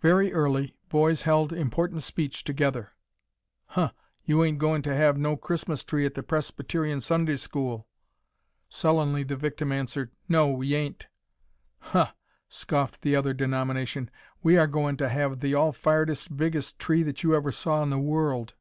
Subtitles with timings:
[0.00, 2.90] Very early, boys held important speech together.
[3.66, 3.92] "Huh!
[4.24, 7.86] you ain't goin' to have no Christmas tree at the Presbyterian Sunday school."
[8.68, 11.06] Sullenly the victim answered, "No, we ain't."
[11.78, 12.10] "Huh!"
[12.48, 14.10] scoffed the other denomination,
[14.42, 17.90] "we are goin' to have the all firedest biggest tree that you ever saw in
[17.90, 18.54] the world."